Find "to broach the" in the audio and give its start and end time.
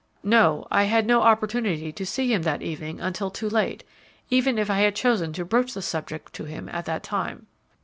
5.33-5.81